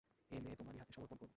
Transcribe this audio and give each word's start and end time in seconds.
ও 0.31 0.39
মেয়ে 0.43 0.55
তোমারই 0.55 0.79
হাতে 0.79 0.91
সমর্পণ 0.93 1.17
করব। 1.17 1.29